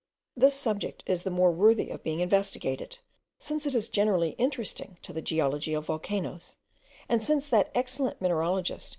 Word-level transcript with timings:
This 0.35 0.55
subject 0.55 1.03
is 1.05 1.21
the 1.21 1.29
more 1.29 1.51
worthy 1.51 1.91
of 1.91 2.01
being 2.01 2.21
investigated, 2.21 2.97
since 3.37 3.67
it 3.67 3.75
is 3.75 3.87
generally 3.87 4.31
interesting 4.39 4.97
to 5.03 5.13
the 5.13 5.21
geology 5.21 5.75
of 5.75 5.85
volcanoes; 5.85 6.57
and 7.07 7.23
since 7.23 7.47
that 7.49 7.69
excellent 7.75 8.19
mineralogist, 8.19 8.89
M. 8.89 8.89